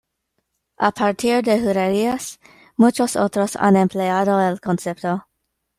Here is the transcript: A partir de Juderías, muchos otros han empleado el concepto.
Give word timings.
A 0.77 0.89
partir 0.91 1.43
de 1.43 1.59
Juderías, 1.59 2.39
muchos 2.75 3.15
otros 3.15 3.55
han 3.55 3.75
empleado 3.75 4.41
el 4.49 4.59
concepto. 4.59 5.27